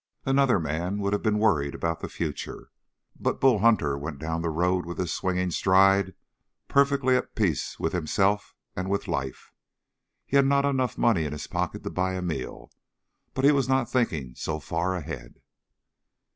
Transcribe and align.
Another 0.25 0.59
man 0.59 0.97
would 0.97 1.13
have 1.13 1.21
been 1.21 1.37
worried 1.37 1.75
about 1.75 1.99
the 1.99 2.09
future; 2.09 2.71
but 3.19 3.39
Bull 3.39 3.59
Hunter 3.59 3.95
went 3.99 4.17
down 4.17 4.41
the 4.41 4.49
road 4.49 4.83
with 4.83 4.97
his 4.97 5.13
swinging 5.13 5.51
stride, 5.51 6.15
perfectly 6.67 7.15
at 7.15 7.35
peace 7.35 7.79
with 7.79 7.93
himself 7.93 8.55
and 8.75 8.89
with 8.89 9.07
life. 9.07 9.53
He 10.25 10.37
had 10.37 10.47
not 10.47 10.65
enough 10.65 10.97
money 10.97 11.23
in 11.25 11.33
his 11.33 11.45
pocket 11.45 11.83
to 11.83 11.91
buy 11.91 12.13
a 12.15 12.21
meal, 12.23 12.71
but 13.35 13.45
he 13.45 13.51
was 13.51 13.69
not 13.69 13.91
thinking 13.91 14.33
so 14.33 14.59
far 14.59 14.95
ahead. 14.95 15.39